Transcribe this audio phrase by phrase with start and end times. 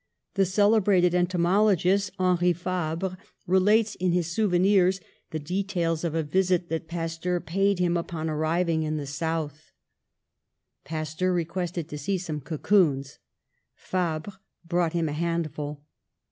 [0.33, 6.69] The celebrated entomologist, Henri Fabre, re lates in his Souvenirs the details of a visit
[6.69, 9.61] that Pasteur paid him upon arriving in the South.
[10.85, 13.19] 90 PASTEUR Pasteur requested to see some cocoons.
[13.75, 14.37] Fabre
[14.67, 15.83] brought him a handful.